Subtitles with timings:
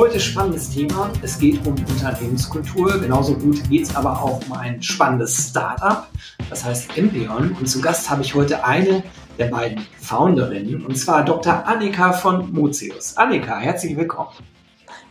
[0.00, 1.12] Heute spannendes Thema.
[1.20, 2.98] Es geht um Unternehmenskultur.
[2.98, 6.06] Genauso gut geht es aber auch um ein spannendes Startup.
[6.48, 7.54] Das heißt Empion.
[7.60, 9.02] Und zu Gast habe ich heute eine
[9.38, 11.66] der beiden Founderinnen, und zwar Dr.
[11.66, 13.18] Annika von Mozius.
[13.18, 14.30] Annika, herzlich willkommen.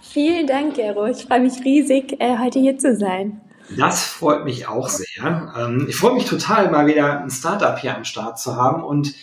[0.02, 1.06] Vielen Dank, Gero.
[1.06, 3.42] Ich freue mich riesig, äh, heute hier zu sein.
[3.78, 5.54] Das freut mich auch sehr.
[5.56, 9.14] Ähm, ich freue mich total, mal wieder ein Startup hier am Start zu haben und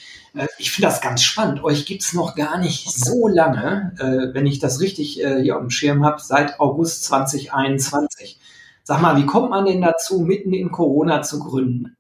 [0.59, 1.63] ich finde das ganz spannend.
[1.65, 5.57] Euch gibt es noch gar nicht so lange, äh, wenn ich das richtig äh, hier
[5.57, 8.39] auf dem Schirm habe, seit August 2021.
[8.83, 11.97] Sag mal, wie kommt man denn dazu, mitten in Corona zu gründen?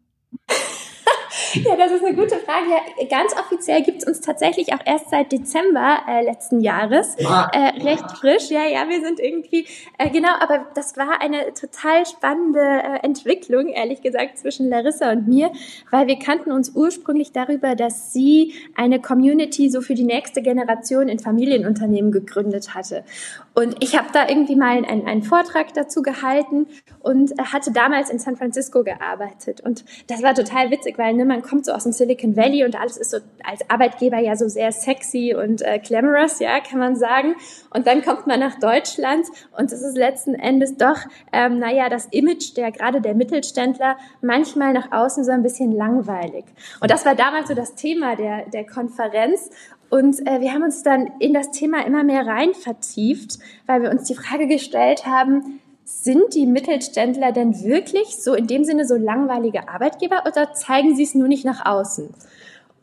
[1.54, 2.66] Ja, das ist eine gute Frage.
[2.70, 7.16] Ja, ganz offiziell gibt es uns tatsächlich auch erst seit Dezember äh, letzten Jahres.
[7.24, 7.48] Ah.
[7.52, 8.50] Äh, recht frisch.
[8.50, 9.66] Ja, ja, wir sind irgendwie,
[9.98, 15.28] äh, genau, aber das war eine total spannende äh, Entwicklung, ehrlich gesagt, zwischen Larissa und
[15.28, 15.50] mir,
[15.90, 21.08] weil wir kannten uns ursprünglich darüber, dass sie eine Community so für die nächste Generation
[21.08, 23.04] in Familienunternehmen gegründet hatte.
[23.58, 26.66] Und ich habe da irgendwie mal einen, einen Vortrag dazu gehalten
[27.00, 29.62] und hatte damals in San Francisco gearbeitet.
[29.62, 32.78] Und das war total witzig, weil ne, man kommt so aus dem Silicon Valley und
[32.78, 36.96] alles ist so als Arbeitgeber ja so sehr sexy und äh, glamorous, ja, kann man
[36.96, 37.34] sagen.
[37.70, 40.98] Und dann kommt man nach Deutschland und es ist letzten Endes doch,
[41.32, 46.44] ähm, naja, das Image der gerade der Mittelständler manchmal nach außen so ein bisschen langweilig.
[46.82, 49.48] Und das war damals so das Thema der, der Konferenz.
[49.90, 53.90] Und äh, wir haben uns dann in das Thema immer mehr rein vertieft, weil wir
[53.90, 58.96] uns die Frage gestellt haben, sind die Mittelständler denn wirklich so in dem Sinne so
[58.96, 62.12] langweilige Arbeitgeber oder zeigen sie es nur nicht nach außen?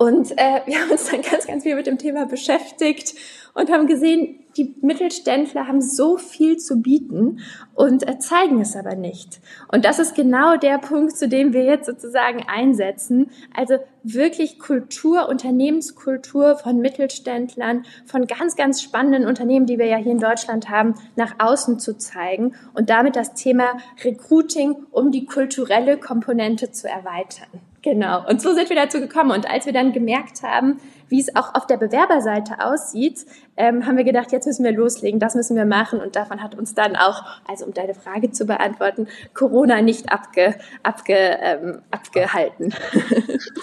[0.03, 3.15] Und äh, wir haben uns dann ganz, ganz viel mit dem Thema beschäftigt
[3.53, 7.39] und haben gesehen, die Mittelständler haben so viel zu bieten
[7.73, 9.39] und äh, zeigen es aber nicht.
[9.71, 13.31] Und das ist genau der Punkt, zu dem wir jetzt sozusagen einsetzen.
[13.55, 20.11] Also wirklich Kultur, Unternehmenskultur von Mittelständlern, von ganz, ganz spannenden Unternehmen, die wir ja hier
[20.11, 25.97] in Deutschland haben, nach außen zu zeigen und damit das Thema Recruiting um die kulturelle
[25.97, 27.72] Komponente zu erweitern.
[27.83, 28.25] Genau.
[28.27, 29.31] Und so sind wir dazu gekommen.
[29.31, 30.79] Und als wir dann gemerkt haben,
[31.09, 33.25] wie es auch auf der Bewerberseite aussieht,
[33.57, 35.99] ähm, haben wir gedacht, jetzt müssen wir loslegen, das müssen wir machen.
[35.99, 40.55] Und davon hat uns dann auch, also um deine Frage zu beantworten, Corona nicht abge,
[40.81, 42.73] abge, ähm, abgehalten.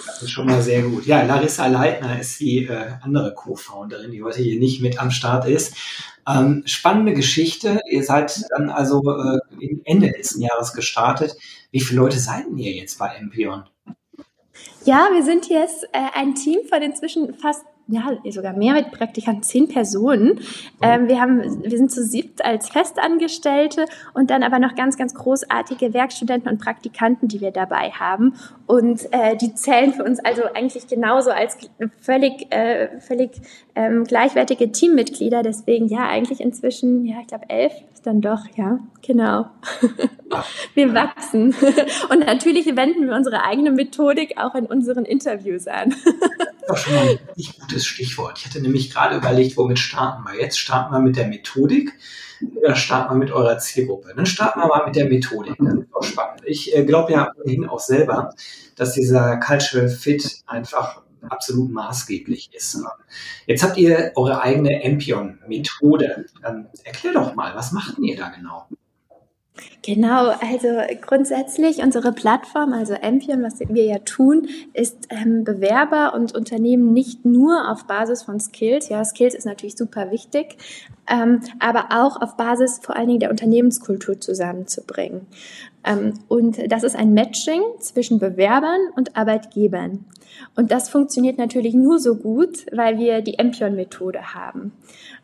[0.05, 1.07] Das ist schon mal sehr gut.
[1.07, 5.47] Ja, Larissa Leitner ist die äh, andere Co-Founderin, die heute hier nicht mit am Start
[5.47, 5.75] ist.
[6.29, 7.79] Ähm, spannende Geschichte.
[7.89, 11.35] Ihr seid dann also äh, Ende letzten Jahres gestartet.
[11.71, 13.63] Wie viele Leute seid ihr jetzt bei Empion?
[14.85, 19.43] Ja, wir sind jetzt äh, ein Team von inzwischen fast ja, sogar mehr mit Praktikanten,
[19.43, 20.39] zehn Personen.
[20.81, 25.13] Ähm, wir haben, wir sind zu siebt als Festangestellte und dann aber noch ganz, ganz
[25.13, 28.33] großartige Werkstudenten und Praktikanten, die wir dabei haben.
[28.65, 31.57] Und äh, die zählen für uns also eigentlich genauso als
[31.99, 33.31] völlig, äh, völlig
[33.75, 35.43] ähm, gleichwertige Teammitglieder.
[35.43, 39.45] Deswegen ja, eigentlich inzwischen, ja, ich glaube elf ist dann doch, ja, genau.
[40.73, 41.53] wir wachsen.
[42.09, 45.93] Und natürlich wenden wir unsere eigene Methodik auch in unseren Interviews an.
[46.73, 48.39] Ist schon mal ein richtig gutes Stichwort.
[48.39, 50.39] Ich hatte nämlich gerade überlegt, womit starten wir.
[50.39, 51.93] Jetzt starten wir mit der Methodik
[52.55, 54.13] oder starten wir mit eurer Zielgruppe?
[54.15, 55.55] Dann starten wir mal mit der Methodik.
[55.57, 56.41] Das ist auch spannend.
[56.45, 58.33] Ich äh, glaube ja ohnehin auch selber,
[58.75, 62.83] dass dieser Cultural Fit einfach absolut maßgeblich ist.
[63.45, 66.25] Jetzt habt ihr eure eigene Empion-Methode.
[66.45, 68.67] Ähm, erklär doch mal, was macht ihr da genau?
[69.83, 70.67] Genau, also
[71.01, 77.25] grundsätzlich unsere Plattform, also Ampion, was wir ja tun, ist ähm, Bewerber und Unternehmen nicht
[77.25, 80.57] nur auf Basis von Skills, ja, Skills ist natürlich super wichtig,
[81.07, 85.27] ähm, aber auch auf Basis vor allen Dingen der Unternehmenskultur zusammenzubringen.
[85.83, 90.05] Ähm, und das ist ein Matching zwischen Bewerbern und Arbeitgebern.
[90.55, 94.71] Und das funktioniert natürlich nur so gut, weil wir die Empion-Methode haben.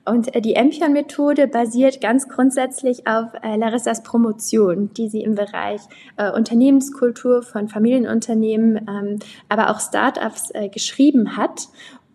[0.06, 5.82] Und äh, die Empion-Methode basiert ganz grundsätzlich auf äh, Larissas Promotion, die sie im Bereich
[6.18, 9.20] äh, Unternehmenskultur von Familienunternehmen, ähm,
[9.50, 11.68] aber auch Startups geschrieben hat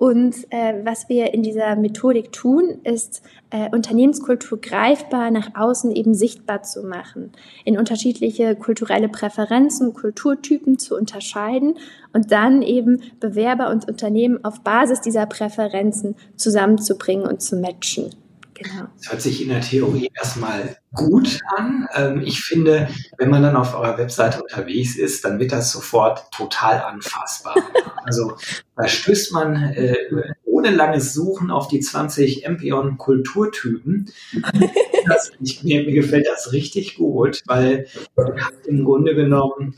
[0.03, 6.13] und äh, was wir in dieser Methodik tun, ist äh, Unternehmenskultur greifbar nach außen eben
[6.13, 7.31] sichtbar zu machen,
[7.65, 11.77] in unterschiedliche kulturelle Präferenzen, Kulturtypen zu unterscheiden
[12.13, 18.11] und dann eben Bewerber und Unternehmen auf Basis dieser Präferenzen zusammenzubringen und zu matchen.
[18.63, 18.85] Genau.
[18.97, 21.89] Das hört sich in der Theorie erstmal gut an.
[21.95, 22.89] Ähm, ich finde,
[23.19, 27.55] wenn man dann auf eurer Webseite unterwegs ist, dann wird das sofort total anfassbar.
[28.05, 28.37] Also
[28.77, 29.95] da stößt man äh,
[30.45, 34.11] ohne langes Suchen auf die 20 Empion Kulturtypen.
[35.05, 37.89] Das, ich, mir, mir gefällt das richtig gut, weil
[38.67, 39.75] im Grunde genommen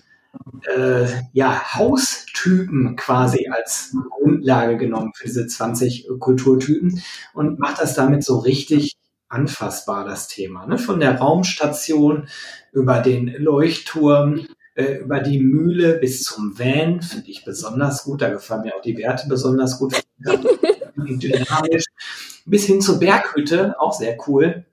[0.77, 7.03] äh, ja, Haustypen quasi als Grundlage genommen für diese 20 Kulturtypen
[7.35, 8.97] und macht das damit so richtig
[9.29, 10.67] anfassbar, das Thema.
[10.67, 10.79] Ne?
[10.79, 12.29] Von der Raumstation
[12.73, 18.23] über den Leuchtturm, äh, über die Mühle bis zum Van, finde ich besonders gut.
[18.23, 20.01] Da gefallen mir auch die Werte besonders gut.
[20.97, 21.85] Dynamisch.
[22.47, 24.65] Bis hin zur Berghütte, auch sehr cool.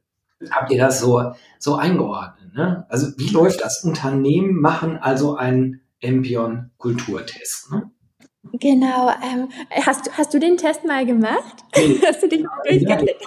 [0.49, 2.40] Habt ihr das so, so eingeordnet?
[2.53, 2.85] Ne?
[2.89, 3.83] Also wie läuft das?
[3.83, 7.71] Unternehmen machen also einen Empion-Kulturtest.
[7.71, 7.91] Ne?
[8.53, 9.09] Genau.
[9.23, 9.49] Ähm,
[9.85, 11.63] hast, du, hast du den Test mal gemacht?
[11.75, 11.99] Nee.
[12.05, 13.21] Hast du dich mal durchgeklickt?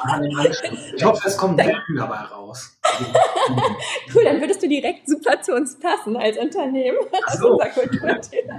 [0.97, 2.79] ich hoffe, es kommt Werbung dabei raus.
[4.15, 6.99] cool, dann würdest du direkt super zu uns passen als Unternehmen.
[7.39, 7.53] So.
[7.53, 8.55] unser Kulturthema.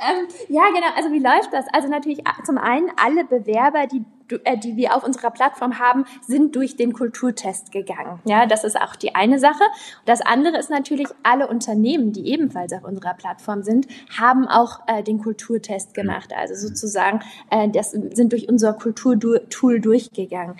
[0.00, 0.88] ähm, ja, genau.
[0.96, 1.66] Also wie läuft das?
[1.72, 6.56] Also natürlich zum einen alle Bewerber, die äh, die wir auf unserer Plattform haben, sind
[6.56, 8.20] durch den Kulturtest gegangen.
[8.24, 9.62] Ja, das ist auch die eine Sache.
[10.04, 13.86] Das andere ist natürlich, alle Unternehmen, die ebenfalls auf unserer Plattform sind,
[14.18, 16.32] haben auch äh, den Kulturtest gemacht.
[16.36, 20.56] Also sozusagen, äh, das sind durch unser Kulturtool durchgegangen.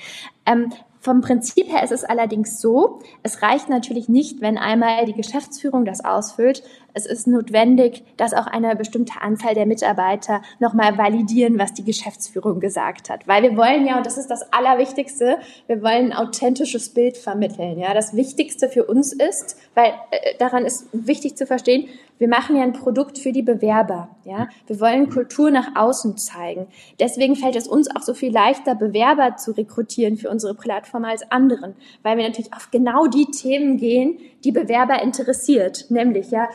[0.47, 0.73] Ähm,
[1.03, 5.87] vom Prinzip her ist es allerdings so, es reicht natürlich nicht, wenn einmal die Geschäftsführung
[5.87, 6.63] das ausfüllt.
[6.93, 12.61] Es ist notwendig, dass auch eine bestimmte Anzahl der Mitarbeiter nochmal validieren, was die Geschäftsführung
[12.61, 13.27] gesagt hat.
[13.27, 15.37] Weil wir wollen ja, und das ist das Allerwichtigste,
[15.67, 17.79] wir wollen ein authentisches Bild vermitteln.
[17.79, 22.57] Ja, das Wichtigste für uns ist, weil äh, daran ist wichtig zu verstehen, wir machen
[22.57, 24.09] ja ein Produkt für die Bewerber.
[24.25, 26.67] Ja, wir wollen Kultur nach außen zeigen.
[26.99, 31.31] Deswegen fällt es uns auch so viel leichter, Bewerber zu rekrutieren für unsere Plattform als
[31.31, 36.49] anderen, weil wir natürlich auf genau die Themen gehen, die Bewerber interessiert, nämlich ja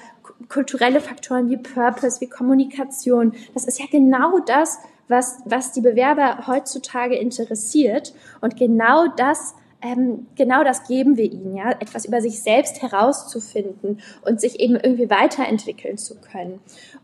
[0.50, 3.34] kulturelle Faktoren wie Purpose, wie Kommunikation.
[3.54, 8.14] Das ist ja genau das, was, was die Bewerber heutzutage interessiert.
[8.42, 9.56] Und genau das
[9.86, 14.76] ähm, genau das geben wir ihnen, ja, etwas über sich selbst herauszufinden und sich eben
[14.76, 16.60] irgendwie weiterentwickeln zu können.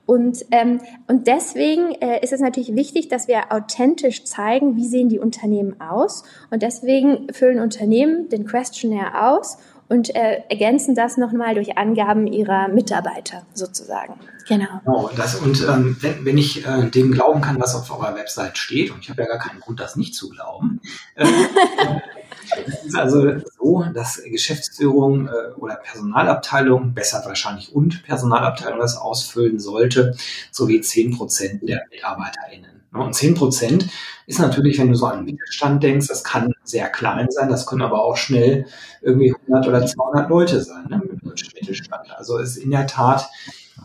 [0.06, 5.10] Und, ähm, und deswegen äh, ist es natürlich wichtig, dass wir authentisch zeigen, wie sehen
[5.10, 6.24] die Unternehmen aus.
[6.50, 9.58] Und deswegen füllen Unternehmen den Questionnaire aus
[9.92, 14.14] und äh, ergänzen das nochmal durch Angaben ihrer Mitarbeiter sozusagen.
[14.48, 14.68] Genau.
[14.86, 18.58] genau das, und ähm, wenn, wenn ich äh, dem glauben kann, was auf eurer Website
[18.58, 20.80] steht, und ich habe ja gar keinen Grund, das nicht zu glauben,
[21.16, 21.26] äh,
[22.66, 29.60] es ist also so, dass Geschäftsführung äh, oder Personalabteilung, besser wahrscheinlich und Personalabteilung das ausfüllen
[29.60, 30.16] sollte,
[30.52, 32.81] sowie zehn Prozent der MitarbeiterInnen.
[32.92, 33.00] Ne?
[33.02, 33.88] Und 10 Prozent
[34.28, 37.82] ist natürlich, wenn du so an Mittelstand denkst, das kann sehr klein sein, das können
[37.82, 38.66] aber auch schnell
[39.02, 42.12] irgendwie 100 oder 200 Leute sein, ne, mit Mittelstand.
[42.16, 43.30] Also ist in der Tat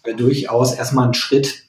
[0.05, 1.65] äh, durchaus erstmal ein Schritt,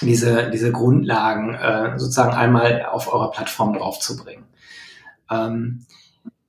[0.00, 4.44] diese, diese Grundlagen äh, sozusagen einmal auf eurer Plattform draufzubringen.
[5.30, 5.86] Ähm,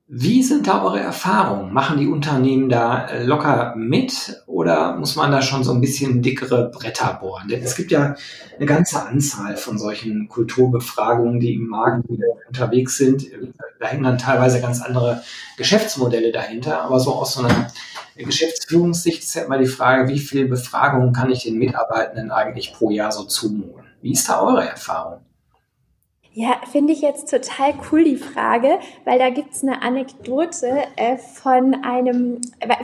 [0.06, 1.72] wie sind da eure Erfahrungen?
[1.72, 6.20] Machen die Unternehmen da äh, locker mit oder muss man da schon so ein bisschen
[6.20, 7.48] dickere Bretter bohren?
[7.48, 8.14] Denn es gibt ja
[8.56, 12.04] eine ganze Anzahl von solchen Kulturbefragungen, die im Markt
[12.46, 13.24] unterwegs sind.
[13.80, 15.22] Da hängen dann teilweise ganz andere
[15.56, 16.82] Geschäftsmodelle dahinter.
[16.82, 17.68] Aber so aus so einer
[18.14, 22.90] Geschäftsführungssicht ist ja immer die Frage, wie viele Befragungen kann ich den Mitarbeitenden eigentlich pro
[22.90, 23.84] Jahr so zumuten?
[24.02, 25.20] Wie ist da eure Erfahrung?
[26.36, 31.84] Ja, finde ich jetzt total cool die Frage, weil da gibt's eine Anekdote äh, von
[31.84, 32.40] einem,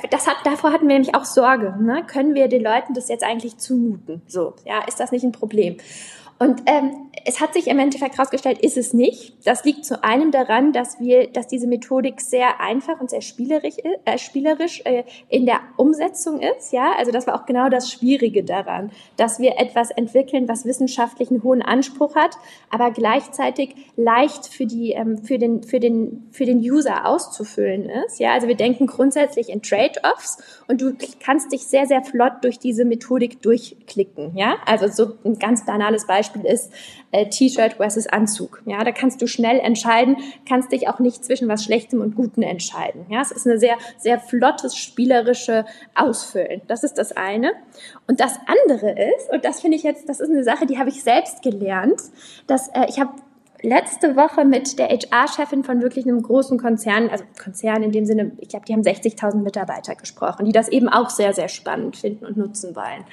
[0.09, 2.04] das hat, davor hatten wir nämlich auch Sorge, ne?
[2.07, 4.23] können wir den Leuten das jetzt eigentlich zumuten?
[4.28, 5.78] So, ja, ist das nicht ein Problem?
[6.42, 9.47] Und ähm, es hat sich im Endeffekt herausgestellt, ist es nicht.
[9.47, 13.76] Das liegt zu einem daran, dass wir, dass diese Methodik sehr einfach und sehr spielerisch,
[14.06, 16.73] äh, spielerisch äh, in der Umsetzung ist.
[16.73, 21.30] Ja, also das war auch genau das Schwierige daran, dass wir etwas entwickeln, was wissenschaftlich
[21.30, 22.38] einen hohen Anspruch hat,
[22.70, 28.18] aber gleichzeitig leicht für die, ähm, für den, für den, für den User auszufüllen ist.
[28.18, 32.59] Ja, also wir denken grundsätzlich in Trade-offs und du kannst dich sehr, sehr flott durch
[32.59, 34.35] diese Methodik durchklicken.
[34.37, 36.72] Ja, also so ein ganz banales Beispiel Beispiel ist
[37.12, 38.62] äh, T-Shirt versus Anzug.
[38.66, 40.16] Ja, da kannst du schnell entscheiden,
[40.49, 43.06] kannst dich auch nicht zwischen was Schlechtem und Gutem entscheiden.
[43.08, 46.62] Ja, es ist eine sehr, sehr flottes, spielerische Ausfüllen.
[46.66, 47.52] Das ist das eine.
[48.06, 50.90] Und das andere ist, und das finde ich jetzt, das ist eine Sache, die habe
[50.90, 52.00] ich selbst gelernt,
[52.46, 53.12] dass äh, ich habe
[53.62, 58.32] letzte Woche mit der HR-Chefin von wirklich einem großen Konzern, also Konzern in dem Sinne,
[58.38, 62.25] ich glaube, die haben 60.000 Mitarbeiter gesprochen, die das eben auch sehr, sehr spannend finden
[62.25, 63.04] und nutzen wollen.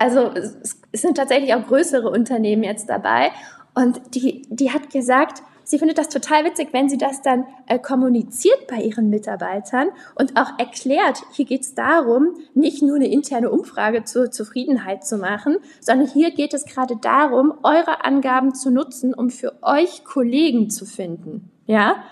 [0.00, 3.32] Also es sind tatsächlich auch größere Unternehmen jetzt dabei.
[3.74, 7.78] Und die, die hat gesagt, sie findet das total witzig, wenn sie das dann äh,
[7.78, 13.50] kommuniziert bei ihren Mitarbeitern und auch erklärt, hier geht es darum, nicht nur eine interne
[13.50, 19.12] Umfrage zur Zufriedenheit zu machen, sondern hier geht es gerade darum, eure Angaben zu nutzen,
[19.12, 21.50] um für euch Kollegen zu finden.
[21.66, 22.02] Ja,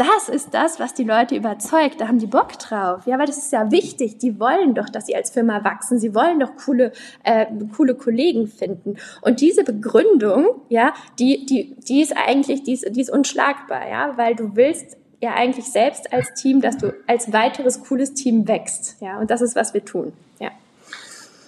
[0.00, 2.00] das ist das, was die Leute überzeugt.
[2.00, 3.06] Da haben die Bock drauf.
[3.06, 4.16] Ja, weil das ist ja wichtig.
[4.16, 5.98] Die wollen doch, dass sie als Firma wachsen.
[5.98, 6.92] Sie wollen doch coole,
[7.22, 8.96] äh, coole Kollegen finden.
[9.20, 14.16] Und diese Begründung, ja, die, die, die ist eigentlich, die ist, die ist unschlagbar, ja,
[14.16, 18.96] weil du willst ja eigentlich selbst als Team, dass du als weiteres cooles Team wächst.
[19.00, 20.14] Ja, und das ist, was wir tun.
[20.38, 20.50] Ja.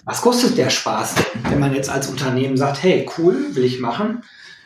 [0.05, 1.15] Was kostet der Spaß
[1.49, 4.21] wenn man jetzt als Unternehmen sagt, hey, cool, will ich machen?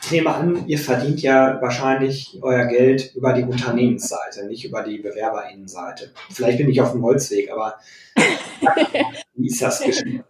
[0.08, 5.00] Ich nehme an, ihr verdient ja wahrscheinlich euer Geld über die Unternehmensseite, nicht über die
[5.00, 6.14] Bewerberinnenseite.
[6.32, 7.78] Vielleicht bin ich auf dem Holzweg, aber
[9.36, 10.24] wie ist das geschehen?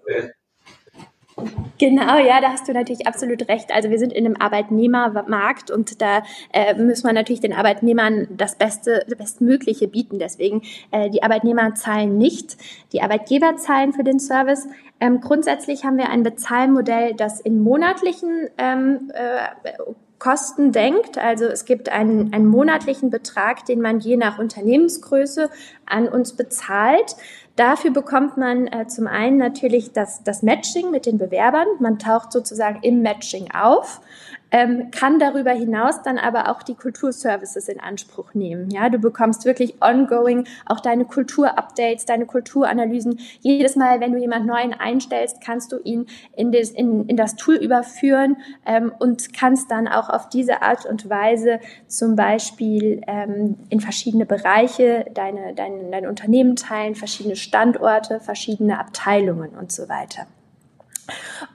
[1.80, 3.72] Genau, ja, da hast du natürlich absolut recht.
[3.72, 8.56] Also wir sind in einem Arbeitnehmermarkt und da äh, muss man natürlich den Arbeitnehmern das
[8.56, 10.18] Beste, das Bestmögliche bieten.
[10.18, 12.58] Deswegen äh, die Arbeitnehmer zahlen nicht,
[12.94, 14.68] die Arbeitgeber zahlen für den Service.
[15.00, 19.72] Ähm, grundsätzlich haben wir ein Bezahlmodell, das in monatlichen ähm, äh,
[20.20, 21.20] Kosten denkt.
[21.20, 25.50] Also es gibt einen, einen monatlichen Betrag, den man je nach Unternehmensgröße
[25.86, 27.16] an uns bezahlt.
[27.58, 31.66] Dafür bekommt man äh, zum einen natürlich das, das Matching mit den Bewerbern.
[31.80, 34.00] Man taucht sozusagen im Matching auf
[34.52, 38.70] ähm, kann darüber hinaus dann aber auch die Kulturservices in Anspruch nehmen.
[38.72, 43.20] Ja, du bekommst wirklich ongoing auch deine Kulturupdates, deine Kulturanalysen.
[43.42, 47.36] Jedes Mal, wenn du jemand Neuen einstellst, kannst du ihn in das, in, in das
[47.36, 53.58] Tool überführen ähm, und kannst dann auch auf diese Art und Weise zum Beispiel ähm,
[53.70, 60.28] in verschiedene Bereiche deine, dein, dein Unternehmen teilen, verschiedene Standorte, verschiedene Abteilungen und so weiter.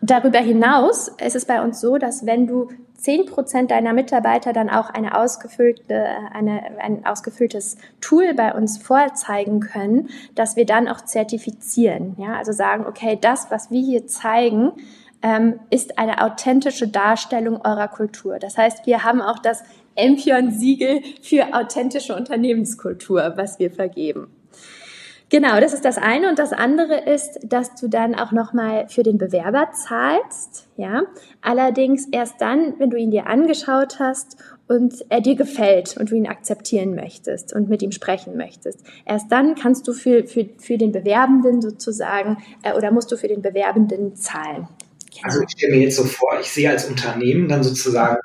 [0.01, 2.69] Darüber hinaus ist es bei uns so, dass wenn du
[3.03, 9.61] zehn Prozent deiner Mitarbeiter dann auch eine ausgefüllte, eine, ein ausgefülltes Tool bei uns vorzeigen
[9.61, 12.15] können, dass wir dann auch zertifizieren.
[12.19, 14.73] Ja, also sagen, okay, das, was wir hier zeigen,
[15.21, 18.39] ähm, ist eine authentische Darstellung eurer Kultur.
[18.39, 24.29] Das heißt, wir haben auch das Empion-Siegel für authentische Unternehmenskultur, was wir vergeben.
[25.33, 26.29] Genau, das ist das eine.
[26.29, 30.69] Und das andere ist, dass du dann auch nochmal für den Bewerber zahlst.
[30.77, 31.05] Ja,
[31.41, 34.37] allerdings erst dann, wenn du ihn dir angeschaut hast
[34.69, 38.81] und er dir gefällt und du ihn akzeptieren möchtest und mit ihm sprechen möchtest.
[39.07, 43.29] Erst dann kannst du für, für, für den Bewerbenden sozusagen äh, oder musst du für
[43.29, 44.69] den Bewerbenden zahlen.
[45.15, 45.25] Genau.
[45.25, 48.19] Also ich stelle mir jetzt so vor, ich sehe als Unternehmen dann sozusagen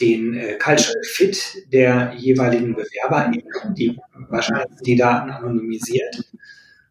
[0.00, 3.32] den äh, Cultural Fit der jeweiligen Bewerber,
[3.76, 3.98] die
[4.28, 6.24] wahrscheinlich die Daten anonymisiert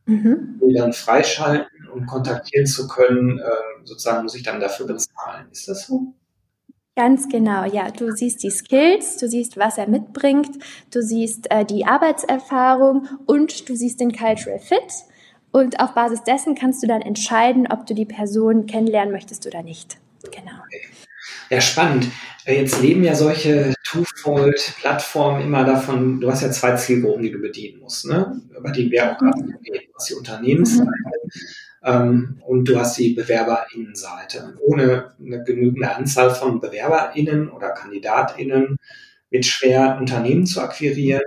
[0.05, 0.59] mhm.
[0.61, 3.43] die dann freischalten, um kontaktieren zu können, äh,
[3.83, 5.47] sozusagen muss ich dann dafür bezahlen.
[5.51, 6.13] Ist das so?
[6.95, 7.91] Ganz genau, ja.
[7.91, 10.57] Du siehst die Skills, du siehst, was er mitbringt,
[10.91, 15.03] du siehst äh, die Arbeitserfahrung und du siehst den Cultural Fit.
[15.51, 19.63] Und auf Basis dessen kannst du dann entscheiden, ob du die Person kennenlernen möchtest oder
[19.63, 19.97] nicht.
[20.23, 20.51] Genau.
[20.65, 20.81] Okay.
[21.49, 22.07] Ja, spannend.
[22.45, 27.79] Jetzt leben ja solche Twofold-Plattformen immer davon, du hast ja zwei Zielgruppen, die du bedienen
[27.79, 28.39] musst, ne?
[28.55, 29.87] über die wir auch gerade reden.
[29.95, 30.91] Hast die Unternehmensseite
[31.83, 34.57] ähm, und du hast die BewerberInnenseite.
[34.61, 38.77] Ohne eine genügende Anzahl von BewerberInnen oder KandidatInnen
[39.29, 41.23] wird schwer, Unternehmen zu akquirieren.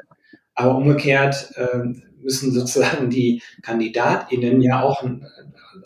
[0.54, 1.78] Aber umgekehrt äh,
[2.20, 5.02] müssen sozusagen die KandidatInnen ja auch,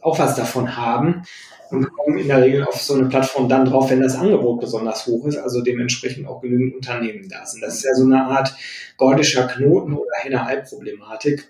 [0.00, 1.24] auch was davon haben,
[1.72, 5.06] und kommen in der Regel auf so eine Plattform dann drauf, wenn das Angebot besonders
[5.06, 7.62] hoch ist, also dementsprechend auch genügend Unternehmen da sind.
[7.62, 8.54] Das ist ja so eine Art
[8.98, 11.48] gordischer Knoten oder Henne-Ei-Problematik,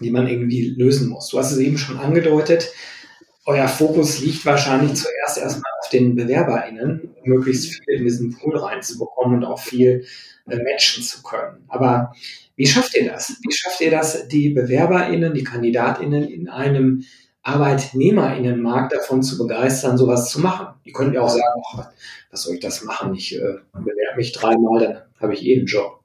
[0.00, 1.28] die man irgendwie lösen muss.
[1.28, 2.70] Du hast es eben schon angedeutet,
[3.46, 9.38] euer Fokus liegt wahrscheinlich zuerst erstmal auf den BewerberInnen, möglichst viel in diesen Pool reinzubekommen
[9.38, 10.04] und auch viel
[10.48, 11.64] äh, matchen zu können.
[11.68, 12.12] Aber
[12.56, 13.36] wie schafft ihr das?
[13.42, 17.04] Wie schafft ihr das, die BewerberInnen, die KandidatInnen in einem
[17.46, 20.68] ArbeitnehmerInnenmarkt davon zu begeistern, sowas zu machen.
[20.84, 21.88] Die können ja auch sagen, ach,
[22.30, 23.14] was soll ich das machen?
[23.14, 26.00] Ich äh, bewerbe mich dreimal, dann habe ich eh einen Job.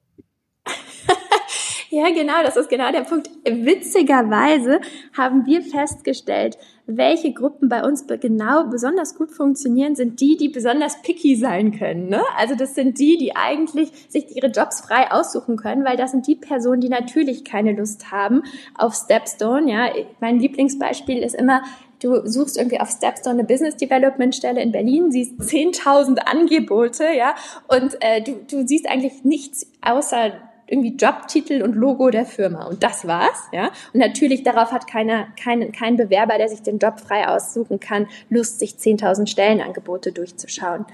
[1.94, 3.30] Ja, genau, das ist genau der Punkt.
[3.44, 4.80] Witzigerweise
[5.12, 11.02] haben wir festgestellt, welche Gruppen bei uns genau besonders gut funktionieren, sind die, die besonders
[11.02, 12.08] picky sein können.
[12.08, 12.22] Ne?
[12.38, 16.28] Also das sind die, die eigentlich sich ihre Jobs frei aussuchen können, weil das sind
[16.28, 18.44] die Personen, die natürlich keine Lust haben
[18.78, 19.70] auf Stepstone.
[19.70, 19.90] Ja,
[20.22, 21.62] mein Lieblingsbeispiel ist immer,
[22.02, 27.36] du suchst irgendwie auf Stepstone eine Business Development Stelle in Berlin, siehst 10.000 Angebote, ja,
[27.68, 30.32] und äh, du, du siehst eigentlich nichts außer
[30.72, 33.72] irgendwie Jobtitel und Logo der Firma und das war's, ja.
[33.94, 38.08] Und natürlich darauf hat keiner, kein, kein Bewerber, der sich den Job frei aussuchen kann,
[38.30, 40.86] Lust, sich 10.000 Stellenangebote durchzuschauen.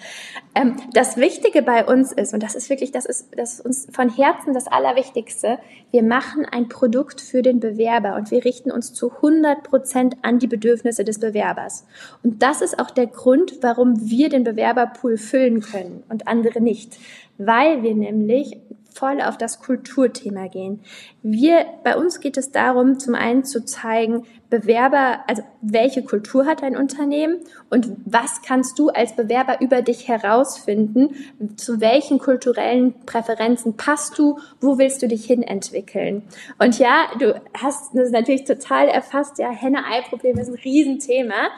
[0.55, 3.87] Ähm, das Wichtige bei uns ist, und das ist wirklich, das ist, das ist uns
[3.91, 5.59] von Herzen das Allerwichtigste,
[5.91, 10.39] wir machen ein Produkt für den Bewerber und wir richten uns zu 100 Prozent an
[10.39, 11.85] die Bedürfnisse des Bewerbers.
[12.23, 16.97] Und das ist auch der Grund, warum wir den Bewerberpool füllen können und andere nicht.
[17.37, 18.57] Weil wir nämlich
[18.97, 20.81] voll auf das Kulturthema gehen.
[21.21, 26.63] Wir, bei uns geht es darum, zum einen zu zeigen, Bewerber, also welche Kultur hat
[26.63, 27.39] ein Unternehmen
[27.69, 31.15] und was kannst du als Bewerber über dich herausfinden,
[31.57, 36.23] zu welchen kulturellen Präferenzen passt du, wo willst du dich hin entwickeln.
[36.59, 41.49] Und ja, du hast das natürlich total erfasst, ja, Henne-Ei-Problem ist ein Riesenthema,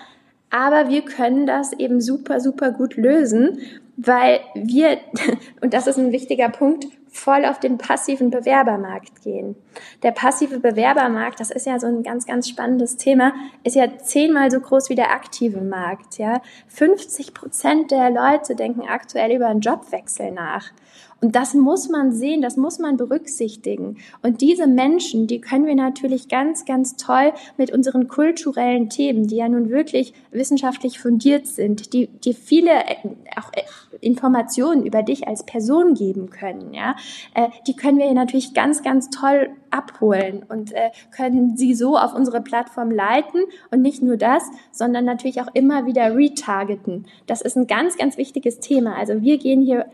[0.50, 3.60] aber wir können das eben super, super gut lösen,
[3.98, 4.98] weil wir,
[5.62, 9.56] und das ist ein wichtiger Punkt, voll auf den passiven Bewerbermarkt gehen.
[10.04, 14.52] Der passive Bewerbermarkt, das ist ja so ein ganz, ganz spannendes Thema, ist ja zehnmal
[14.52, 16.18] so groß wie der aktive Markt.
[16.18, 20.72] Ja, 50 Prozent der Leute denken aktuell über einen Jobwechsel nach.
[21.22, 23.98] Und das muss man sehen, das muss man berücksichtigen.
[24.22, 29.38] Und diese Menschen, die können wir natürlich ganz, ganz toll mit unseren kulturellen Themen, die
[29.38, 32.96] ja nun wirklich wissenschaftlich fundiert sind, die, die viele äh,
[33.38, 33.64] auch äh,
[34.02, 36.96] Informationen über dich als Person geben können, ja,
[37.34, 40.74] äh, die können wir natürlich ganz, ganz toll abholen und
[41.12, 45.86] können sie so auf unsere Plattform leiten und nicht nur das, sondern natürlich auch immer
[45.86, 47.06] wieder retargeten.
[47.28, 48.96] Das ist ein ganz, ganz wichtiges Thema.
[48.96, 49.86] Also wir gehen hier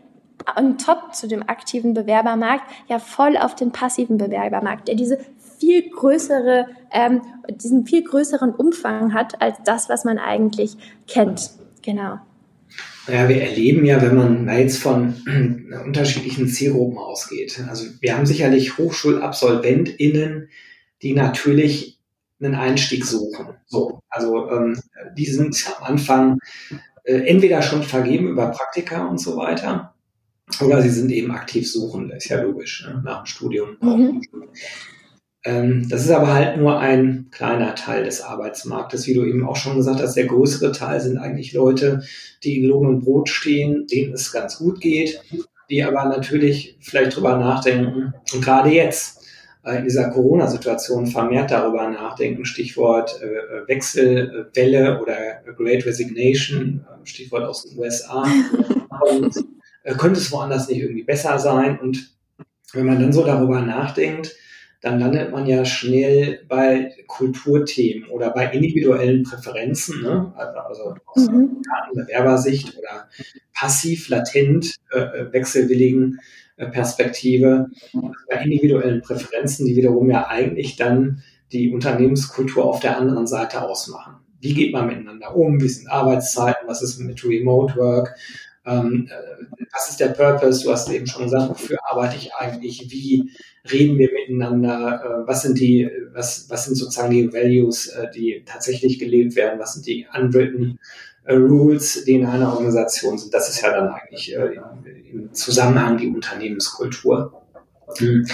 [0.56, 5.18] on top zu dem aktiven Bewerbermarkt ja voll auf den passiven Bewerbermarkt, der diese
[5.58, 10.76] viel größere, ähm, diesen viel größeren Umfang hat als das, was man eigentlich
[11.06, 11.50] kennt.
[11.82, 12.18] Genau.
[13.08, 15.14] Ja, wir erleben ja, wenn man jetzt von
[15.84, 17.60] unterschiedlichen Zielgruppen ausgeht.
[17.68, 20.48] Also wir haben sicherlich HochschulabsolventInnen,
[21.02, 22.00] die natürlich
[22.40, 23.54] einen Einstieg suchen.
[23.66, 24.78] So, also ähm,
[25.16, 26.38] die sind am Anfang
[27.04, 29.95] äh, entweder schon vergeben über Praktika und so weiter
[30.60, 33.02] oder sie sind eben aktiv suchen, ist ja logisch, ne?
[33.04, 33.76] nach dem Studium.
[33.80, 34.22] Mhm.
[35.44, 39.56] Ähm, das ist aber halt nur ein kleiner Teil des Arbeitsmarktes, wie du eben auch
[39.56, 40.16] schon gesagt hast.
[40.16, 42.02] Der größere Teil sind eigentlich Leute,
[42.42, 45.20] die in Lohn und Brot stehen, denen es ganz gut geht,
[45.70, 49.24] die aber natürlich vielleicht drüber nachdenken und gerade jetzt
[49.66, 55.16] äh, in dieser Corona-Situation vermehrt darüber nachdenken, Stichwort äh, Wechselwelle oder
[55.56, 58.24] Great Resignation, äh, Stichwort aus den USA.
[59.10, 59.34] Und
[59.86, 61.78] äh, könnte es woanders nicht irgendwie besser sein?
[61.78, 62.10] Und
[62.72, 64.34] wenn man dann so darüber nachdenkt,
[64.82, 70.32] dann landet man ja schnell bei Kulturthemen oder bei individuellen Präferenzen, ne?
[70.36, 71.62] also aus mhm.
[71.94, 73.08] Bewerbersicht oder
[73.54, 76.20] passiv, latent, äh, äh, wechselwilligen
[76.56, 81.22] äh, Perspektive, also bei individuellen Präferenzen, die wiederum ja eigentlich dann
[81.52, 84.16] die Unternehmenskultur auf der anderen Seite ausmachen.
[84.40, 85.60] Wie geht man miteinander um?
[85.60, 86.68] Wie sind Arbeitszeiten?
[86.68, 88.14] Was ist mit Remote Work?
[88.66, 90.64] Ähm, äh, was ist der Purpose?
[90.64, 92.90] Du hast eben schon gesagt, wofür arbeite ich eigentlich?
[92.90, 93.30] Wie
[93.70, 95.22] reden wir miteinander?
[95.24, 99.60] Äh, was sind die, was, was sind sozusagen die Values, äh, die tatsächlich gelebt werden?
[99.60, 100.78] Was sind die unwritten
[101.28, 103.34] Rules, die in einer Organisation sind?
[103.34, 107.42] Das ist ja dann eigentlich im Zusammenhang die Unternehmenskultur.
[107.98, 108.26] Mhm.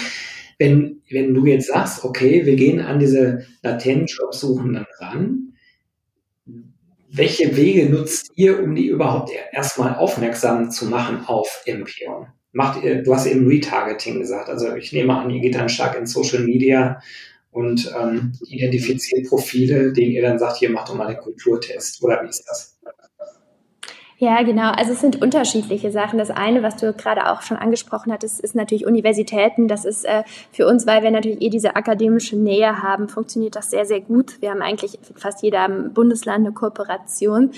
[0.59, 5.52] Wenn, wenn du jetzt sagst, okay, wir gehen an diese latenten Jobsuchenden ran,
[7.15, 12.27] welche Wege nutzt ihr, um die überhaupt erstmal aufmerksam zu machen auf Empion?
[12.51, 15.97] Macht ihr, du hast eben Retargeting gesagt, also ich nehme an, ihr geht dann stark
[15.97, 16.99] in Social Media
[17.51, 22.23] und ähm, identifiziert Profile, denen ihr dann sagt, hier macht doch mal den Kulturtest oder
[22.23, 22.72] wie ist das?
[24.23, 24.71] Ja, genau.
[24.71, 26.17] Also es sind unterschiedliche Sachen.
[26.17, 29.67] Das eine, was du gerade auch schon angesprochen hattest, ist natürlich Universitäten.
[29.67, 33.69] Das ist äh, für uns, weil wir natürlich eh diese akademische Nähe haben, funktioniert das
[33.69, 34.41] sehr, sehr gut.
[34.41, 37.51] Wir haben eigentlich fast jeder Bundesland eine Kooperation.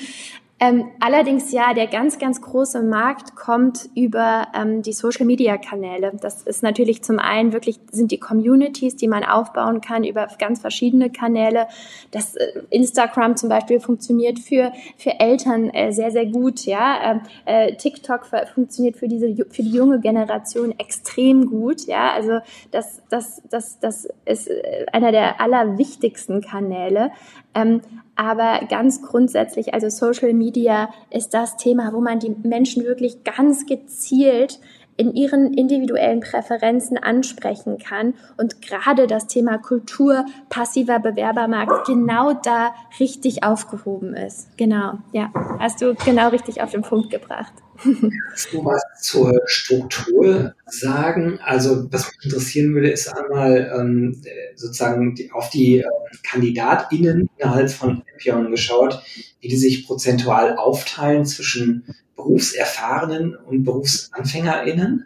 [0.58, 6.14] Ähm, allerdings ja, der ganz, ganz große Markt kommt über ähm, die Social-Media-Kanäle.
[6.22, 10.62] Das ist natürlich zum einen wirklich sind die Communities, die man aufbauen kann über ganz
[10.62, 11.68] verschiedene Kanäle.
[12.12, 16.62] Das äh, Instagram zum Beispiel funktioniert für für Eltern äh, sehr, sehr gut.
[16.62, 21.86] Ja, ähm, äh, TikTok funktioniert für diese für die junge Generation extrem gut.
[21.86, 22.40] Ja, also
[22.72, 27.12] das das das das ist äh, einer der allerwichtigsten Kanäle.
[27.54, 27.82] Ähm,
[28.16, 33.66] aber ganz grundsätzlich, also Social Media ist das Thema, wo man die Menschen wirklich ganz
[33.66, 34.60] gezielt
[34.98, 42.74] in ihren individuellen Präferenzen ansprechen kann und gerade das Thema Kultur, passiver Bewerbermarkt genau da
[43.00, 44.58] richtig aufgehoben ist.
[44.58, 47.54] Genau, ja, hast du genau richtig auf den Punkt gebracht.
[47.82, 51.40] Kannst du was zur Struktur sagen?
[51.44, 54.22] Also, was mich interessieren würde, ist einmal ähm,
[54.56, 55.86] sozusagen die, auf die äh,
[56.24, 59.02] KandidatInnen innerhalb von Empion geschaut,
[59.42, 61.86] wie die sich prozentual aufteilen zwischen
[62.16, 65.06] berufserfahrenen und BerufsanfängerInnen?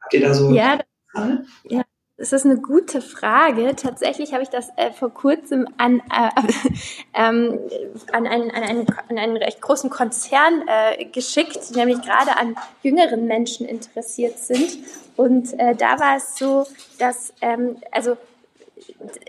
[0.00, 0.80] Habt ihr da so ja,
[1.68, 1.82] ja,
[2.22, 3.74] das ist eine gute Frage.
[3.74, 6.30] Tatsächlich habe ich das äh, vor kurzem an, äh,
[7.14, 7.58] ähm,
[8.12, 12.54] an, einen, an, einen, an einen recht großen Konzern äh, geschickt, die nämlich gerade an
[12.84, 14.78] jüngeren Menschen interessiert sind.
[15.16, 16.64] Und äh, da war es so,
[17.00, 18.16] dass, ähm, also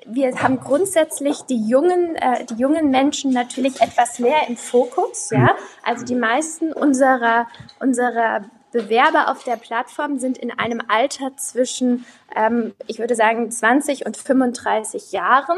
[0.06, 5.32] wir haben grundsätzlich die jungen, äh, die jungen Menschen natürlich etwas mehr im Fokus.
[5.32, 5.56] Ja?
[5.82, 7.48] Also die meisten unserer,
[7.80, 12.06] unserer Bewerber auf der Plattform sind in einem Alter zwischen,
[12.36, 15.58] ähm, ich würde sagen, 20 und 35 Jahren.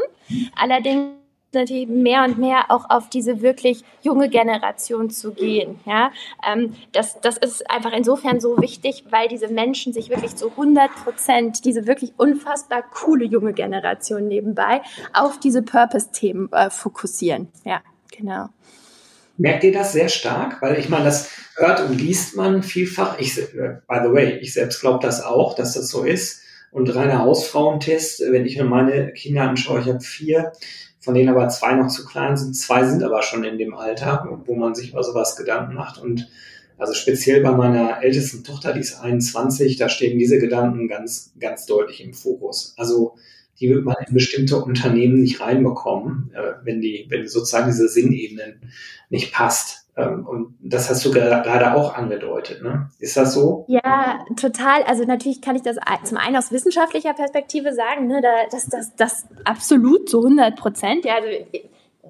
[0.56, 1.16] Allerdings
[1.56, 5.80] natürlich mehr und mehr auch auf diese wirklich junge Generation zu gehen.
[5.86, 6.12] Ja,
[6.48, 10.92] ähm, das, das ist einfach insofern so wichtig, weil diese Menschen sich wirklich zu 100
[11.04, 14.82] Prozent, diese wirklich unfassbar coole junge Generation nebenbei,
[15.14, 17.48] auf diese Purpose-Themen äh, fokussieren.
[17.64, 18.50] Ja, genau.
[19.38, 20.62] Merkt ihr das sehr stark?
[20.62, 23.20] Weil ich meine, das hört und liest man vielfach.
[23.20, 26.42] Ich, äh, by the way, ich selbst glaube das auch, dass das so ist.
[26.72, 30.52] Und reiner Hausfrauentest, wenn ich mir meine Kinder anschaue, ich habe vier,
[31.00, 32.54] von denen aber zwei noch zu klein sind.
[32.54, 36.02] Zwei sind aber schon in dem Alter, wo man sich über sowas Gedanken macht.
[36.02, 36.28] Und
[36.78, 41.66] also speziell bei meiner ältesten Tochter, die ist 21, da stehen diese Gedanken ganz, ganz
[41.66, 42.74] deutlich im Fokus.
[42.78, 43.16] Also
[43.60, 48.62] die wird man in bestimmte Unternehmen nicht reinbekommen, äh, wenn die, wenn sozusagen diese Sinnebenen
[49.10, 49.88] nicht passt.
[49.98, 52.90] Ähm, und das hast du gerade auch angedeutet, ne?
[53.00, 53.66] Ist das so?
[53.70, 54.84] Ja, total.
[54.84, 59.26] Also natürlich kann ich das zum einen aus wissenschaftlicher Perspektive sagen, ne, dass das, das
[59.46, 61.06] absolut zu 100 Prozent.
[61.06, 61.30] Ja, also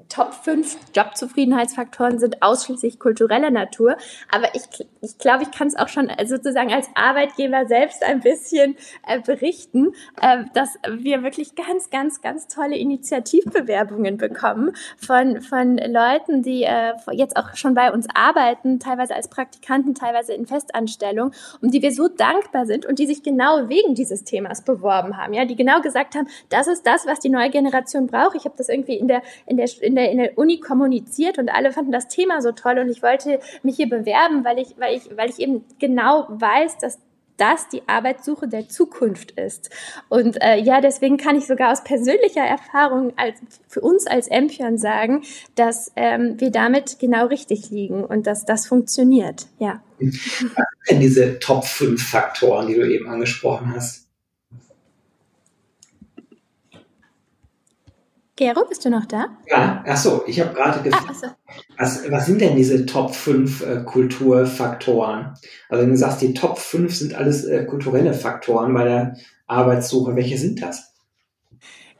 [0.09, 3.97] Top 5 Jobzufriedenheitsfaktoren sind ausschließlich kultureller Natur.
[4.31, 4.63] Aber ich,
[5.01, 8.75] ich glaube, ich kann es auch schon sozusagen als Arbeitgeber selbst ein bisschen
[9.07, 16.43] äh, berichten, äh, dass wir wirklich ganz, ganz, ganz tolle Initiativbewerbungen bekommen von, von Leuten,
[16.43, 21.71] die äh, jetzt auch schon bei uns arbeiten, teilweise als Praktikanten, teilweise in Festanstellung, um
[21.71, 25.33] die wir so dankbar sind und die sich genau wegen dieses Themas beworben haben.
[25.33, 28.35] Ja, die genau gesagt haben, das ist das, was die neue Generation braucht.
[28.35, 31.49] Ich habe das irgendwie in der, in der, in der, in der Uni kommuniziert und
[31.49, 34.95] alle fanden das Thema so toll und ich wollte mich hier bewerben, weil ich, weil
[34.95, 36.99] ich, weil ich eben genau weiß, dass
[37.37, 39.69] das die Arbeitssuche der Zukunft ist.
[40.09, 44.77] Und äh, ja, deswegen kann ich sogar aus persönlicher Erfahrung als, für uns als Empion
[44.77, 45.23] sagen,
[45.55, 49.47] dass ähm, wir damit genau richtig liegen und dass das funktioniert.
[49.59, 49.81] Ja.
[50.89, 54.04] Denn diese Top 5 Faktoren, die du eben angesprochen hast?
[58.37, 59.27] Gero, bist du noch da?
[59.49, 61.27] Ja, ach so, ich habe gerade gefragt, ah, so.
[61.77, 65.35] was, was sind denn diese Top 5 äh, Kulturfaktoren?
[65.69, 69.15] Also wenn du sagst, die Top 5 sind alles äh, kulturelle Faktoren bei der
[69.47, 70.95] Arbeitssuche, welche sind das?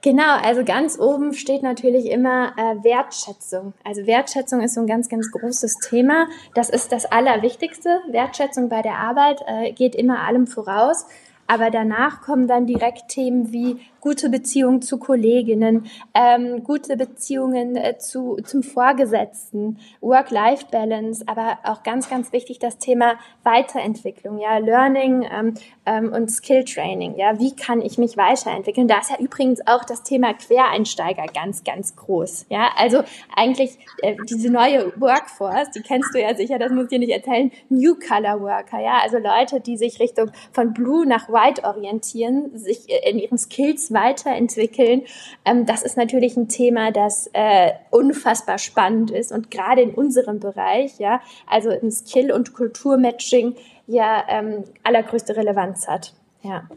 [0.02, 3.74] Genau, also ganz oben steht natürlich immer äh, Wertschätzung.
[3.86, 6.28] Also Wertschätzung ist so ein ganz, ganz großes Thema.
[6.54, 8.02] Das ist das Allerwichtigste.
[8.12, 11.06] Wertschätzung bei der Arbeit äh, geht immer allem voraus.
[11.48, 17.98] Aber danach kommen dann direkt Themen wie gute Beziehungen zu Kolleginnen, ähm, gute Beziehungen äh,
[17.98, 25.54] zu, zum Vorgesetzten, Work-Life-Balance, aber auch ganz, ganz wichtig das Thema Weiterentwicklung, ja, Learning ähm,
[25.88, 28.88] ähm, und Skill-Training, ja, wie kann ich mich weiterentwickeln?
[28.88, 33.02] Da ist ja übrigens auch das Thema Quereinsteiger ganz, ganz groß, ja, also
[33.36, 37.10] eigentlich äh, diese neue Workforce, die kennst du ja sicher, das muss ich dir nicht
[37.12, 42.56] erzählen, New Color Worker, ja, also Leute, die sich Richtung von Blue nach White orientieren,
[42.56, 45.02] sich äh, in ihren Skills weiterentwickeln.
[45.44, 50.40] Ähm, das ist natürlich ein Thema, das äh, unfassbar spannend ist und gerade in unserem
[50.40, 53.56] Bereich, ja, also ein Skill- und Kulturmatching
[53.88, 56.14] ja ähm, allergrößte Relevanz hat.
[56.44, 56.70] Ja.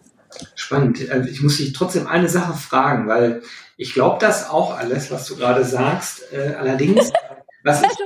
[0.54, 1.10] Spannend.
[1.10, 3.42] Also ich muss dich trotzdem eine Sache fragen, weil
[3.76, 6.32] ich glaube das auch alles, was du gerade sagst.
[6.32, 7.10] Äh, allerdings,
[7.64, 7.98] was ist,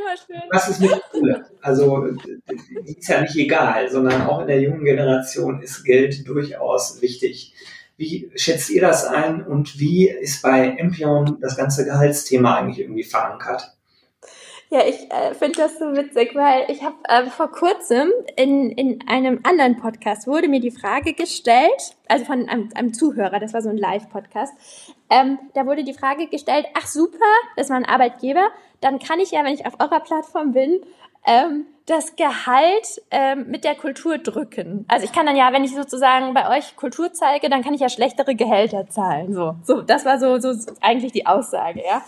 [0.50, 1.46] was ist mit Schule?
[1.60, 2.06] Also
[2.84, 7.54] ist ja nicht egal, sondern auch in der jungen Generation ist Geld durchaus wichtig.
[8.02, 13.04] Wie schätzt ihr das ein und wie ist bei Empion das ganze Gehaltsthema eigentlich irgendwie
[13.04, 13.76] verankert?
[14.72, 19.06] Ja, ich äh, finde das so witzig, weil ich habe äh, vor kurzem in, in
[19.06, 23.60] einem anderen Podcast wurde mir die Frage gestellt, also von einem, einem Zuhörer, das war
[23.60, 24.54] so ein Live-Podcast,
[25.10, 27.18] ähm, da wurde die Frage gestellt, ach super,
[27.54, 28.48] das war ein Arbeitgeber,
[28.80, 30.80] dann kann ich ja, wenn ich auf eurer Plattform bin,
[31.26, 34.86] ähm, das Gehalt ähm, mit der Kultur drücken.
[34.88, 37.82] Also ich kann dann ja, wenn ich sozusagen bei euch Kultur zeige, dann kann ich
[37.82, 39.34] ja schlechtere Gehälter zahlen.
[39.34, 42.00] So, so das war so, so eigentlich die Aussage, ja.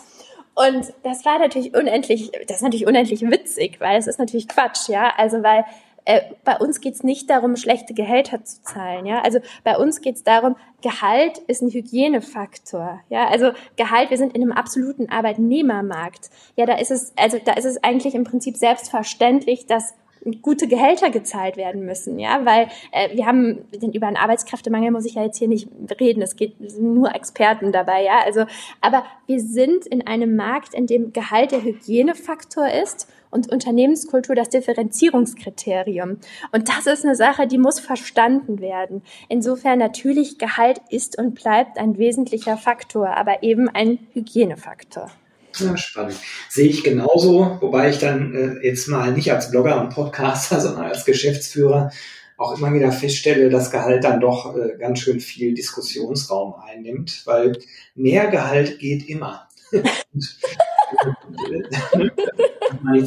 [0.54, 4.88] Und das war natürlich unendlich, das ist natürlich unendlich witzig, weil es ist natürlich Quatsch,
[4.88, 5.12] ja.
[5.16, 5.64] Also weil
[6.04, 9.22] äh, bei uns geht's nicht darum, schlechte Gehälter zu zahlen, ja.
[9.22, 13.28] Also bei uns geht's darum, Gehalt ist ein Hygienefaktor, ja.
[13.28, 16.30] Also Gehalt, wir sind in einem absoluten Arbeitnehmermarkt.
[16.56, 19.94] Ja, da ist es, also da ist es eigentlich im Prinzip selbstverständlich, dass
[20.42, 25.04] gute Gehälter gezahlt werden müssen, ja, weil äh, wir haben denn über einen Arbeitskräftemangel muss
[25.04, 25.68] ich ja jetzt hier nicht
[26.00, 28.44] reden, es geht nur Experten dabei, ja, also
[28.80, 34.48] aber wir sind in einem Markt, in dem Gehalt der Hygienefaktor ist und Unternehmenskultur das
[34.48, 36.18] Differenzierungskriterium.
[36.52, 39.02] Und das ist eine Sache, die muss verstanden werden.
[39.28, 45.10] Insofern natürlich Gehalt ist und bleibt ein wesentlicher Faktor, aber eben ein Hygienefaktor.
[45.58, 46.16] Ja, spannend.
[46.48, 50.86] Sehe ich genauso, wobei ich dann äh, jetzt mal nicht als Blogger und Podcaster, sondern
[50.86, 51.90] als Geschäftsführer
[52.36, 57.58] auch immer wieder feststelle, dass Gehalt dann doch äh, ganz schön viel Diskussionsraum einnimmt, weil
[57.94, 59.48] mehr Gehalt geht immer.
[59.72, 59.84] und,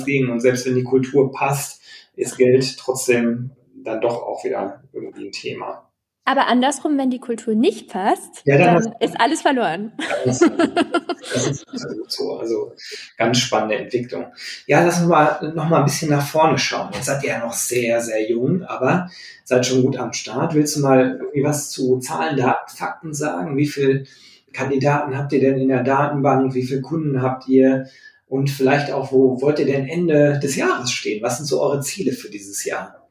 [0.06, 1.82] äh, und selbst wenn die Kultur passt,
[2.16, 5.87] ist Geld trotzdem dann doch auch wieder irgendwie ein Thema.
[6.28, 9.94] Aber andersrum, wenn die Kultur nicht passt, ja, dann, dann ist alles verloren.
[10.26, 11.66] Das, das ist
[12.10, 12.34] so.
[12.38, 12.74] Also
[13.18, 14.26] ganz spannende Entwicklung.
[14.66, 16.90] Ja, lass uns mal noch mal ein bisschen nach vorne schauen.
[16.94, 19.10] Jetzt seid ihr ja noch sehr, sehr jung, aber
[19.46, 20.54] seid schon gut am Start.
[20.54, 23.56] Willst du mal irgendwie was zu Zahlen, Daten, Fakten sagen?
[23.56, 24.04] Wie viele
[24.52, 26.54] Kandidaten habt ihr denn in der Datenbank?
[26.54, 27.86] Wie viele Kunden habt ihr?
[28.28, 31.24] Und vielleicht auch, wo wollt ihr denn Ende des Jahres stehen?
[31.24, 33.08] Was sind so eure Ziele für dieses Jahr?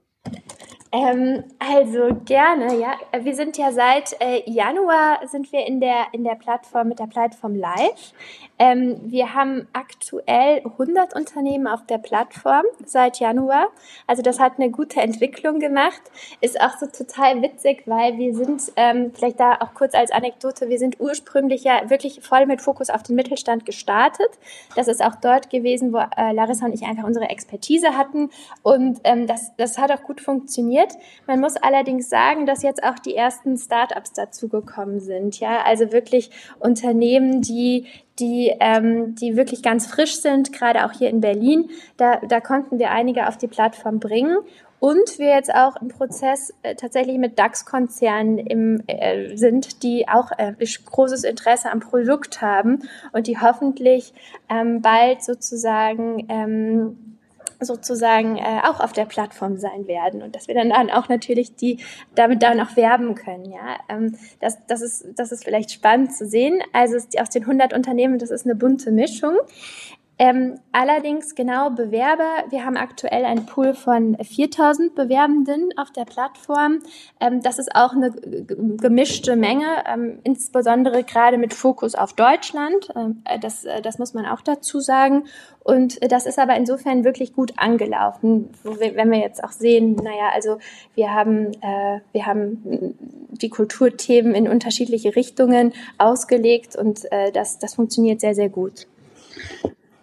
[0.97, 2.95] Ähm, also gerne, ja.
[3.21, 7.07] Wir sind ja seit äh, Januar sind wir in der in der Plattform mit der
[7.07, 8.15] Plattform Live.
[8.59, 13.67] Ähm, wir haben aktuell 100 Unternehmen auf der Plattform seit Januar.
[14.07, 16.01] Also das hat eine gute Entwicklung gemacht.
[16.41, 20.71] Ist auch so total witzig, weil wir sind ähm, vielleicht da auch kurz als Anekdote.
[20.71, 24.31] Wir sind ursprünglich ja wirklich voll mit Fokus auf den Mittelstand gestartet.
[24.75, 28.31] Das ist auch dort gewesen, wo äh, Larissa und ich einfach unsere Expertise hatten
[28.63, 31.27] und ähm, das das hat auch gut funktioniert funktioniert.
[31.27, 35.41] Man muss allerdings sagen, dass jetzt auch die ersten Startups dazugekommen sind.
[35.41, 37.87] Ja, also wirklich Unternehmen, die
[38.19, 41.69] die, ähm, die wirklich ganz frisch sind, gerade auch hier in Berlin.
[41.99, 44.39] Da, da konnten wir einige auf die Plattform bringen.
[44.79, 50.55] Und wir jetzt auch im Prozess äh, tatsächlich mit DAX-Konzernen äh, sind, die auch äh,
[50.55, 54.15] großes Interesse am Produkt haben und die hoffentlich
[54.49, 57.16] ähm, bald sozusagen ähm,
[57.61, 61.57] sozusagen äh, auch auf der Plattform sein werden und dass wir dann, dann auch natürlich
[61.57, 61.79] die
[62.15, 63.51] damit dann auch werben können.
[63.51, 66.61] Ja, ähm, das, das ist das ist vielleicht spannend zu sehen.
[66.73, 69.37] Also aus den 100 Unternehmen, das ist eine bunte Mischung.
[70.19, 72.45] Ähm, allerdings genau Bewerber.
[72.49, 76.79] Wir haben aktuell einen Pool von 4000 Bewerbenden auf der Plattform.
[77.21, 82.89] Ähm, das ist auch eine gemischte Menge, ähm, insbesondere gerade mit Fokus auf Deutschland.
[82.97, 85.25] Ähm, äh, das, äh, das muss man auch dazu sagen.
[85.63, 89.97] Und äh, das ist aber insofern wirklich gut angelaufen, wir, wenn wir jetzt auch sehen,
[89.97, 90.59] naja, also
[90.95, 92.97] wir haben, äh, wir haben
[93.33, 98.87] die Kulturthemen in unterschiedliche Richtungen ausgelegt und äh, das, das funktioniert sehr, sehr gut.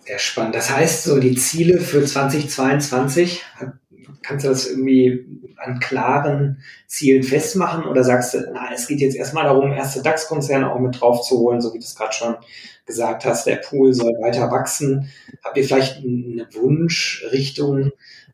[0.05, 0.55] Sehr spannend.
[0.55, 3.43] Das heißt, so die Ziele für 2022,
[4.21, 5.25] kannst du das irgendwie
[5.57, 10.71] an klaren Zielen festmachen oder sagst du, na, es geht jetzt erstmal darum, erste DAX-Konzerne
[10.71, 12.35] auch mit drauf zu holen, so wie du es gerade schon
[12.85, 15.09] gesagt hast, der Pool soll weiter wachsen.
[15.43, 17.91] Habt ihr vielleicht eine Wunschrichtung?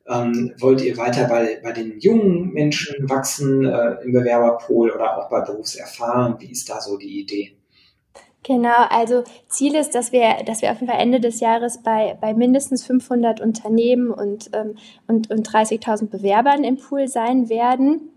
[0.08, 5.30] Ähm, wollt ihr weiter bei, bei den jungen Menschen wachsen äh, im Bewerberpool oder auch
[5.30, 6.40] bei Berufserfahren?
[6.40, 7.59] Wie ist da so die Idee?
[8.50, 12.18] Genau, also Ziel ist, dass wir, dass wir auf jeden Fall Ende des Jahres bei,
[12.20, 14.76] bei mindestens 500 Unternehmen und, ähm,
[15.08, 18.10] und, und 30.000 Bewerbern im Pool sein werden.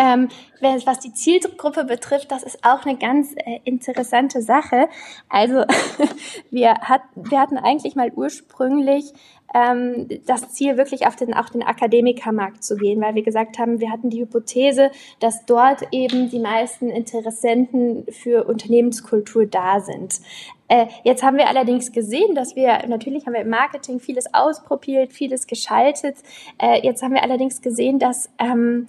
[0.00, 0.28] Ähm,
[0.60, 4.88] was die Zielgruppe betrifft, das ist auch eine ganz äh, interessante Sache.
[5.28, 5.64] Also
[6.50, 9.12] wir, hat, wir hatten eigentlich mal ursprünglich
[9.52, 13.80] ähm, das Ziel, wirklich auf den, auch den Akademikermarkt zu gehen, weil wir gesagt haben,
[13.80, 20.20] wir hatten die Hypothese, dass dort eben die meisten Interessenten für Unternehmenskultur da sind.
[20.68, 25.12] Äh, jetzt haben wir allerdings gesehen, dass wir, natürlich haben wir im Marketing vieles ausprobiert,
[25.12, 26.16] vieles geschaltet.
[26.58, 28.86] Äh, jetzt haben wir allerdings gesehen, dass ähm,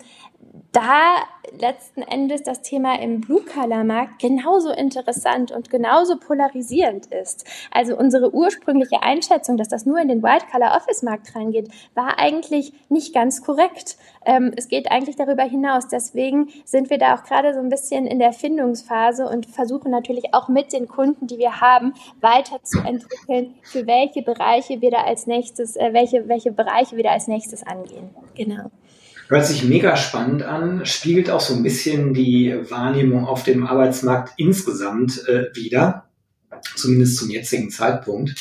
[0.72, 1.16] da
[1.60, 7.46] letzten Endes das Thema im Blue-Color-Markt genauso interessant und genauso polarisierend ist.
[7.72, 13.44] Also unsere ursprüngliche Einschätzung, dass das nur in den White-Color-Office-Markt reingeht, war eigentlich nicht ganz
[13.44, 13.98] korrekt.
[14.26, 15.88] Ähm, es geht eigentlich darüber hinaus.
[15.88, 20.34] Deswegen sind wir da auch gerade so ein bisschen in der Findungsphase und versuchen natürlich
[20.34, 25.76] auch mit den Kunden, die wir haben, weiterzuentwickeln, für welche Bereiche wir da als nächstes,
[25.76, 28.10] äh, welche, welche Bereiche wir da als nächstes angehen.
[28.36, 28.70] Genau.
[29.32, 34.34] Hört sich mega spannend an, spiegelt auch so ein bisschen die Wahrnehmung auf dem Arbeitsmarkt
[34.36, 36.10] insgesamt äh, wieder,
[36.76, 38.36] zumindest zum jetzigen Zeitpunkt.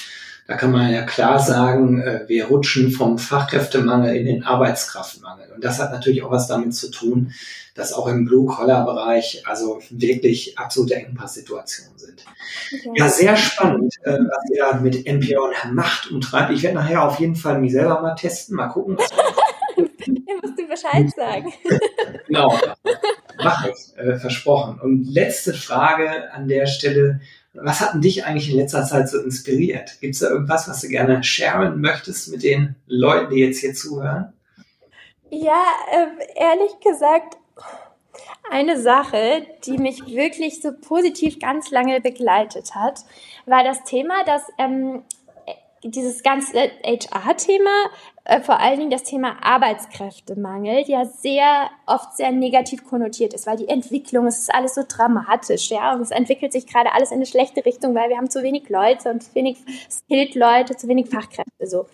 [0.48, 5.52] Da kann man ja klar sagen, äh, wir rutschen vom Fachkräftemangel in den Arbeitskraftmangel.
[5.54, 7.34] Und das hat natürlich auch was damit zu tun,
[7.76, 12.24] dass auch im Blue-Collar-Bereich also wirklich absolute Engpasssituationen sind.
[12.74, 12.90] Okay.
[12.96, 16.50] Ja, sehr spannend, äh, was ihr da mit MPO macht und treibt.
[16.50, 19.08] Ich werde nachher auf jeden Fall mich selber mal testen, mal gucken, was
[20.28, 21.52] Ihr musst du Bescheid sagen.
[22.26, 22.58] genau,
[23.42, 24.80] mach ich, äh, versprochen.
[24.80, 27.20] Und letzte Frage an der Stelle.
[27.52, 30.00] Was hat denn dich eigentlich in letzter Zeit so inspiriert?
[30.00, 33.74] Gibt es da irgendwas, was du gerne sharen möchtest mit den Leuten, die jetzt hier
[33.74, 34.32] zuhören?
[35.30, 37.38] Ja, äh, ehrlich gesagt,
[38.50, 43.00] eine Sache, die mich wirklich so positiv ganz lange begleitet hat,
[43.46, 45.02] war das Thema, dass ähm,
[45.84, 47.90] dieses ganze HR-Thema,
[48.30, 53.56] äh, vor allen Dingen das Thema Arbeitskräftemangel, ja sehr oft sehr negativ konnotiert ist, weil
[53.56, 57.16] die Entwicklung, es ist alles so dramatisch, ja, und es entwickelt sich gerade alles in
[57.16, 59.58] eine schlechte Richtung, weil wir haben zu wenig Leute und zu wenig
[59.90, 61.86] Skilled-Leute, zu wenig Fachkräfte, so.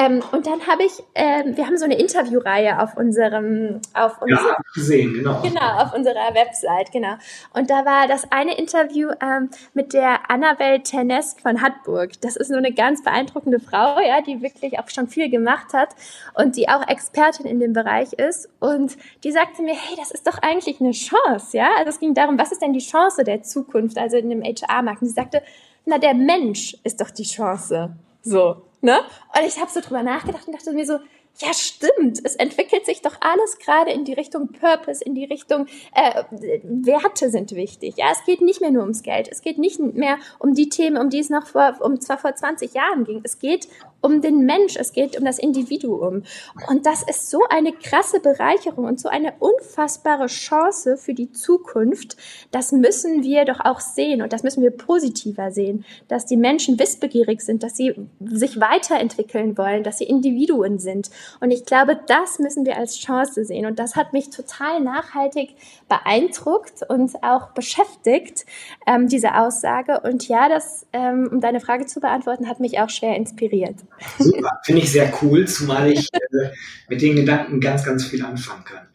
[0.00, 4.46] Ähm, und dann habe ich, ähm, wir haben so eine Interviewreihe auf unserem, auf unserem,
[4.46, 5.42] ja, gesehen, genau.
[5.42, 7.16] Genau, auf unserer Website, genau.
[7.52, 12.12] Und da war das eine Interview ähm, mit der Annabelle Ternest von Hattburg.
[12.22, 15.90] Das ist nur eine ganz beeindruckende Frau, ja, die wirklich auch schon viel gemacht hat
[16.34, 18.48] und die auch Expertin in dem Bereich ist.
[18.58, 21.68] Und die sagte mir, hey, das ist doch eigentlich eine Chance, ja.
[21.76, 25.02] Also es ging darum, was ist denn die Chance der Zukunft, also in dem HR-Markt.
[25.02, 25.42] Und sie sagte,
[25.84, 27.90] na, der Mensch ist doch die Chance.
[28.22, 28.62] So.
[28.80, 28.98] Ne?
[29.36, 30.98] Und ich habe so drüber nachgedacht und dachte mir so,
[31.38, 32.20] ja, stimmt.
[32.22, 36.24] Es entwickelt sich doch alles gerade in die Richtung Purpose, in die Richtung äh,
[36.62, 37.94] Werte sind wichtig.
[37.96, 39.28] Ja, es geht nicht mehr nur ums Geld.
[39.30, 42.34] Es geht nicht mehr um die Themen, um die es noch vor, um zwar vor
[42.34, 43.20] 20 Jahren ging.
[43.22, 43.68] Es geht
[44.00, 46.22] um den Mensch, es geht um das Individuum.
[46.68, 52.16] Und das ist so eine krasse Bereicherung und so eine unfassbare Chance für die Zukunft.
[52.50, 56.78] Das müssen wir doch auch sehen und das müssen wir positiver sehen, dass die Menschen
[56.78, 61.10] wissbegierig sind, dass sie sich weiterentwickeln wollen, dass sie Individuen sind.
[61.40, 63.66] Und ich glaube, das müssen wir als Chance sehen.
[63.66, 65.56] Und das hat mich total nachhaltig
[65.88, 68.46] beeindruckt und auch beschäftigt,
[68.86, 70.00] ähm, diese Aussage.
[70.00, 73.76] Und ja, das, ähm, um deine Frage zu beantworten, hat mich auch schwer inspiriert.
[74.18, 76.50] Super, finde ich sehr cool, zumal ich äh,
[76.88, 78.86] mit den Gedanken ganz, ganz viel anfangen kann.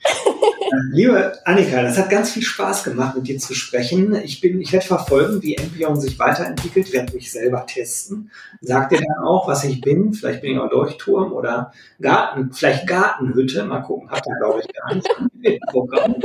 [0.92, 4.16] Liebe Annika, das hat ganz viel Spaß gemacht, mit dir zu sprechen.
[4.24, 8.32] Ich ich werde verfolgen, wie Empion sich weiterentwickelt, werde mich selber testen.
[8.62, 10.14] Sag dir dann auch, was ich bin.
[10.14, 13.64] Vielleicht bin ich auch Leuchtturm oder Garten, vielleicht Gartenhütte.
[13.66, 16.16] Mal gucken, hat er, glaube ich, gar nicht Programm.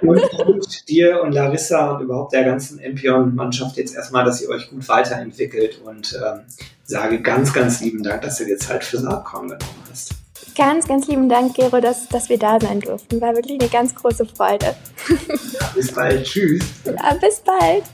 [0.00, 4.70] Und, und dir und Larissa und überhaupt der ganzen Empion-Mannschaft jetzt erstmal, dass ihr euch
[4.70, 6.40] gut weiterentwickelt und ähm,
[6.88, 10.14] sage ganz, ganz lieben Dank, dass du dir Zeit für Saatkorn genommen hast.
[10.56, 13.20] Ganz, ganz lieben Dank, Gero, dass, dass wir da sein durften.
[13.20, 14.74] War wirklich eine ganz große Freude.
[15.08, 16.24] Ja, bis bald.
[16.24, 16.64] Tschüss.
[16.84, 17.84] Ja, bis bald.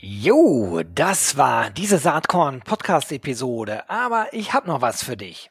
[0.00, 3.90] Jo, das war diese Saatkorn-Podcast-Episode.
[3.90, 5.50] Aber ich habe noch was für dich.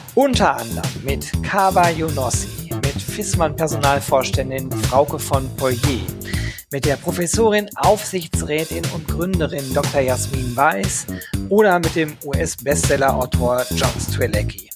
[0.13, 6.05] Unter anderem mit Kaba Yonossi, mit Fissmann Personalvorständin Frauke von Poirier,
[6.69, 10.01] mit der Professorin, Aufsichtsrätin und Gründerin Dr.
[10.01, 11.05] Jasmin Weiß
[11.47, 14.69] oder mit dem US-Bestseller-Autor John Strelecki.